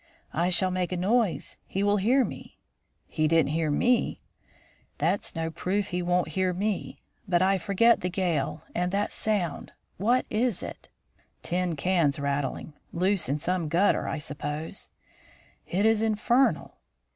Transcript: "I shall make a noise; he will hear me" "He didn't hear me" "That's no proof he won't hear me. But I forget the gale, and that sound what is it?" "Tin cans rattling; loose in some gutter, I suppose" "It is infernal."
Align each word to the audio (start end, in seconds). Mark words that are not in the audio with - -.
"I 0.33 0.49
shall 0.49 0.71
make 0.71 0.91
a 0.91 0.97
noise; 0.97 1.59
he 1.67 1.83
will 1.83 1.97
hear 1.97 2.25
me" 2.25 2.57
"He 3.07 3.27
didn't 3.27 3.51
hear 3.51 3.69
me" 3.69 4.23
"That's 4.97 5.35
no 5.35 5.51
proof 5.51 5.89
he 5.89 6.01
won't 6.01 6.29
hear 6.29 6.53
me. 6.55 7.03
But 7.27 7.43
I 7.43 7.59
forget 7.59 8.01
the 8.01 8.09
gale, 8.09 8.63
and 8.73 8.91
that 8.91 9.11
sound 9.11 9.73
what 9.97 10.25
is 10.31 10.63
it?" 10.63 10.89
"Tin 11.43 11.75
cans 11.75 12.17
rattling; 12.19 12.73
loose 12.91 13.29
in 13.29 13.37
some 13.37 13.67
gutter, 13.69 14.07
I 14.07 14.17
suppose" 14.17 14.89
"It 15.67 15.85
is 15.85 16.01
infernal." 16.01 16.77